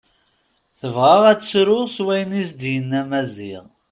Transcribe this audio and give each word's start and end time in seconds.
Tebɣa 0.79 1.15
ad 1.31 1.37
tettru 1.39 1.79
s 1.95 1.97
wayen 2.05 2.31
i 2.39 2.41
as-d-yenna 2.43 3.01
Maziɣ. 3.09 3.63